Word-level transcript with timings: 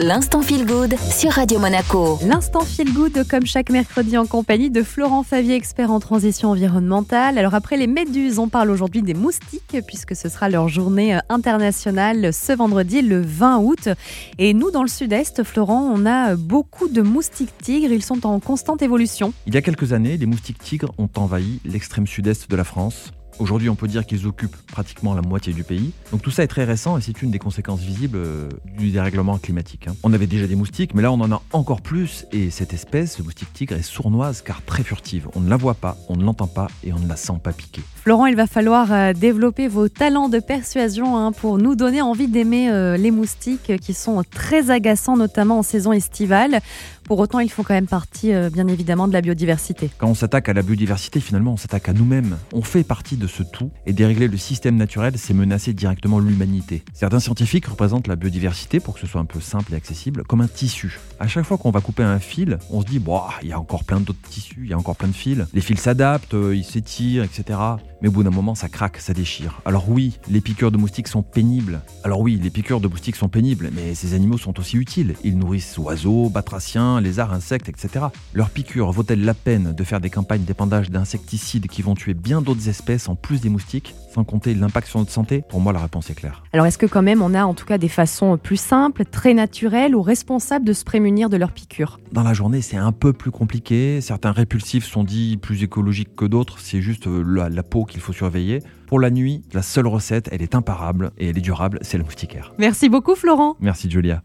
L'instant 0.00 0.42
feel 0.42 0.66
good 0.66 0.98
sur 0.98 1.30
Radio 1.30 1.60
Monaco. 1.60 2.18
L'instant 2.26 2.62
feel 2.62 2.92
good 2.92 3.28
comme 3.28 3.46
chaque 3.46 3.70
mercredi 3.70 4.18
en 4.18 4.26
compagnie 4.26 4.68
de 4.68 4.82
Florent 4.82 5.22
Favier, 5.22 5.54
expert 5.54 5.92
en 5.92 6.00
transition 6.00 6.50
environnementale. 6.50 7.38
Alors 7.38 7.54
après 7.54 7.76
les 7.76 7.86
méduses, 7.86 8.40
on 8.40 8.48
parle 8.48 8.70
aujourd'hui 8.70 9.02
des 9.02 9.14
moustiques 9.14 9.78
puisque 9.86 10.16
ce 10.16 10.28
sera 10.28 10.48
leur 10.48 10.66
journée 10.66 11.14
euh, 11.14 11.20
internationale 11.28 12.34
ce 12.34 12.52
vendredi 12.52 13.02
le 13.02 13.20
20 13.20 13.58
août. 13.58 13.88
Et 14.38 14.52
nous 14.52 14.72
dans 14.72 14.82
le 14.82 14.88
sud-est, 14.88 15.44
Florent, 15.44 15.88
on 15.94 16.06
a 16.06 16.34
beaucoup 16.34 16.88
de 16.88 17.00
moustiques 17.00 17.56
tigres, 17.62 17.92
ils 17.92 18.02
sont 18.02 18.26
en 18.26 18.40
constante 18.40 18.82
évolution. 18.82 19.32
Il 19.46 19.54
y 19.54 19.58
a 19.58 19.62
quelques 19.62 19.92
années, 19.92 20.16
les 20.16 20.26
moustiques 20.26 20.58
tigres 20.58 20.92
ont 20.98 21.10
envahi 21.14 21.60
l'extrême 21.64 22.08
sud-est 22.08 22.50
de 22.50 22.56
la 22.56 22.64
France. 22.64 23.12
Aujourd'hui, 23.38 23.68
on 23.68 23.74
peut 23.74 23.88
dire 23.88 24.06
qu'ils 24.06 24.26
occupent 24.26 24.56
pratiquement 24.66 25.14
la 25.14 25.22
moitié 25.22 25.52
du 25.52 25.64
pays. 25.64 25.92
Donc 26.12 26.22
tout 26.22 26.30
ça 26.30 26.44
est 26.44 26.46
très 26.48 26.64
récent 26.64 26.96
et 26.98 27.00
c'est 27.00 27.20
une 27.20 27.30
des 27.30 27.38
conséquences 27.38 27.80
visibles 27.80 28.16
euh, 28.16 28.48
du 28.78 28.90
dérèglement 28.90 29.38
climatique. 29.38 29.88
hein. 29.88 29.94
On 30.04 30.12
avait 30.12 30.26
déjà 30.28 30.46
des 30.46 30.54
moustiques, 30.54 30.94
mais 30.94 31.02
là 31.02 31.10
on 31.10 31.20
en 31.20 31.32
a 31.32 31.42
encore 31.52 31.80
plus. 31.80 32.26
Et 32.32 32.50
cette 32.50 32.72
espèce, 32.72 33.18
le 33.18 33.24
moustique 33.24 33.52
tigre, 33.52 33.74
est 33.74 33.82
sournoise 33.82 34.42
car 34.42 34.62
très 34.62 34.84
furtive. 34.84 35.28
On 35.34 35.40
ne 35.40 35.50
la 35.50 35.56
voit 35.56 35.74
pas, 35.74 35.96
on 36.08 36.16
ne 36.16 36.24
l'entend 36.24 36.46
pas 36.46 36.68
et 36.84 36.92
on 36.92 36.98
ne 36.98 37.08
la 37.08 37.16
sent 37.16 37.40
pas 37.42 37.52
piquer. 37.52 37.82
Florent, 37.96 38.26
il 38.26 38.36
va 38.36 38.46
falloir 38.46 38.92
euh, 38.92 39.12
développer 39.12 39.66
vos 39.66 39.88
talents 39.88 40.28
de 40.28 40.38
persuasion 40.38 41.16
hein, 41.16 41.32
pour 41.32 41.58
nous 41.58 41.74
donner 41.74 42.02
envie 42.02 42.28
d'aimer 42.28 42.70
euh, 42.70 42.96
les 42.96 43.10
moustiques 43.10 43.72
qui 43.80 43.94
sont 43.94 44.22
très 44.30 44.70
agaçants, 44.70 45.16
notamment 45.16 45.58
en 45.58 45.62
saison 45.62 45.92
estivale. 45.92 46.60
Pour 47.04 47.18
autant, 47.18 47.40
ils 47.40 47.50
font 47.50 47.62
quand 47.62 47.74
même 47.74 47.86
partie, 47.86 48.32
bien 48.50 48.66
évidemment, 48.66 49.06
de 49.06 49.12
la 49.12 49.20
biodiversité. 49.20 49.90
Quand 49.98 50.08
on 50.08 50.14
s'attaque 50.14 50.48
à 50.48 50.54
la 50.54 50.62
biodiversité, 50.62 51.20
finalement, 51.20 51.52
on 51.52 51.56
s'attaque 51.58 51.90
à 51.90 51.92
nous-mêmes. 51.92 52.38
On 52.54 52.62
fait 52.62 52.82
partie 52.82 53.16
de 53.18 53.23
ce 53.26 53.42
tout 53.42 53.70
et 53.86 53.92
dérégler 53.92 54.28
le 54.28 54.36
système 54.36 54.76
naturel, 54.76 55.14
c'est 55.16 55.34
menacer 55.34 55.72
directement 55.72 56.18
l'humanité. 56.18 56.82
Certains 56.92 57.20
scientifiques 57.20 57.66
représentent 57.66 58.06
la 58.06 58.16
biodiversité, 58.16 58.80
pour 58.80 58.94
que 58.94 59.00
ce 59.00 59.06
soit 59.06 59.20
un 59.20 59.24
peu 59.24 59.40
simple 59.40 59.72
et 59.72 59.76
accessible, 59.76 60.24
comme 60.24 60.40
un 60.40 60.48
tissu. 60.48 60.98
À 61.20 61.28
chaque 61.28 61.44
fois 61.44 61.58
qu'on 61.58 61.70
va 61.70 61.80
couper 61.80 62.02
un 62.02 62.18
fil, 62.18 62.58
on 62.70 62.80
se 62.80 62.86
dit, 62.86 63.00
il 63.42 63.48
y 63.48 63.52
a 63.52 63.58
encore 63.58 63.84
plein 63.84 64.00
d'autres 64.00 64.28
tissus, 64.28 64.60
il 64.62 64.70
y 64.70 64.72
a 64.72 64.78
encore 64.78 64.96
plein 64.96 65.08
de 65.08 65.12
fils. 65.12 65.44
Les 65.52 65.60
fils 65.60 65.80
s'adaptent, 65.80 66.34
euh, 66.34 66.54
ils 66.54 66.64
s'étirent, 66.64 67.24
etc. 67.24 67.58
Mais 68.02 68.08
au 68.08 68.12
bout 68.12 68.22
d'un 68.22 68.30
moment, 68.30 68.54
ça 68.54 68.68
craque, 68.68 68.98
ça 68.98 69.14
déchire. 69.14 69.60
Alors 69.64 69.88
oui, 69.88 70.18
les 70.28 70.40
piqûres 70.40 70.70
de 70.70 70.76
moustiques 70.76 71.08
sont 71.08 71.22
pénibles. 71.22 71.80
Alors 72.02 72.20
oui, 72.20 72.38
les 72.42 72.50
piqûres 72.50 72.80
de 72.80 72.88
moustiques 72.88 73.16
sont 73.16 73.28
pénibles, 73.28 73.70
mais 73.74 73.94
ces 73.94 74.14
animaux 74.14 74.38
sont 74.38 74.58
aussi 74.60 74.76
utiles. 74.76 75.14
Ils 75.24 75.38
nourrissent 75.38 75.78
oiseaux, 75.78 76.28
batraciens, 76.28 77.00
lézards, 77.00 77.32
insectes, 77.32 77.68
etc. 77.68 78.06
Leurs 78.34 78.50
piqûres 78.50 78.92
vaut-elles 78.92 79.24
la 79.24 79.34
peine 79.34 79.72
de 79.72 79.84
faire 79.84 80.00
des 80.00 80.10
campagnes 80.10 80.44
d'épandage 80.44 80.90
d'insecticides 80.90 81.66
qui 81.66 81.82
vont 81.82 81.94
tuer 81.94 82.14
bien 82.14 82.42
d'autres 82.42 82.68
espèces 82.68 83.08
en 83.08 83.13
plus 83.14 83.40
des 83.40 83.48
moustiques, 83.48 83.94
sans 84.12 84.24
compter 84.24 84.54
l'impact 84.54 84.88
sur 84.88 84.98
notre 84.98 85.10
santé 85.10 85.42
Pour 85.48 85.60
moi, 85.60 85.72
la 85.72 85.80
réponse 85.80 86.10
est 86.10 86.14
claire. 86.14 86.42
Alors, 86.52 86.66
est-ce 86.66 86.78
que 86.78 86.86
quand 86.86 87.02
même 87.02 87.22
on 87.22 87.34
a 87.34 87.44
en 87.44 87.54
tout 87.54 87.66
cas 87.66 87.78
des 87.78 87.88
façons 87.88 88.38
plus 88.38 88.56
simples, 88.56 89.04
très 89.04 89.34
naturelles 89.34 89.94
ou 89.94 90.02
responsables 90.02 90.64
de 90.64 90.72
se 90.72 90.84
prémunir 90.84 91.28
de 91.28 91.36
leurs 91.36 91.52
piqûres? 91.52 91.98
Dans 92.12 92.22
la 92.22 92.34
journée, 92.34 92.62
c'est 92.62 92.76
un 92.76 92.92
peu 92.92 93.12
plus 93.12 93.30
compliqué. 93.30 94.00
Certains 94.00 94.32
répulsifs 94.32 94.84
sont 94.84 95.04
dits 95.04 95.36
plus 95.36 95.62
écologiques 95.62 96.14
que 96.14 96.24
d'autres. 96.24 96.58
C'est 96.60 96.80
juste 96.80 97.06
euh, 97.06 97.22
la, 97.26 97.48
la 97.48 97.62
peau 97.62 97.84
qu'il 97.84 98.00
faut 98.00 98.12
surveiller. 98.12 98.60
Pour 98.86 99.00
la 99.00 99.10
nuit, 99.10 99.42
la 99.52 99.62
seule 99.62 99.86
recette, 99.86 100.28
elle 100.30 100.42
est 100.42 100.54
imparable 100.54 101.10
et 101.18 101.28
elle 101.28 101.38
est 101.38 101.42
durable, 101.42 101.78
c'est 101.82 101.98
le 101.98 102.04
moustiquaire. 102.04 102.52
Merci 102.58 102.88
beaucoup, 102.88 103.14
Florent. 103.14 103.56
Merci 103.60 103.90
Julia. 103.90 104.22